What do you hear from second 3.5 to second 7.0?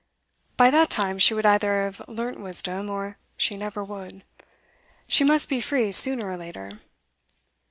never would. She must be free sooner or later.